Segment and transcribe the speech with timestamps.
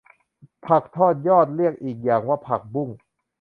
[0.65, 2.89] ผักทอดยอดเรียกอีกอย่างว่าผักบุ้ง